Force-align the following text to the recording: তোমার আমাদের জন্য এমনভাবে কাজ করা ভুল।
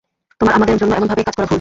তোমার 0.41 0.53
আমাদের 0.53 0.75
জন্য 0.77 0.91
এমনভাবে 0.93 1.23
কাজ 1.23 1.35
করা 1.35 1.45
ভুল। 1.45 1.49